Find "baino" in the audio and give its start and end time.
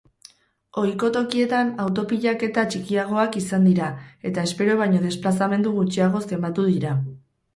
4.81-5.01